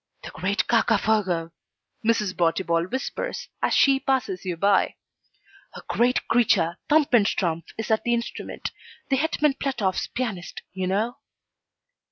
[0.23, 1.51] 'The Great Cacafogo,'
[2.03, 2.33] Mrs.
[2.35, 4.95] Botibol whispers, as she passes you by.
[5.75, 8.71] 'A great creature, Thumpenstrumpff, is at the instrument
[9.09, 11.17] the Hetman Platoff's pianist, you know.'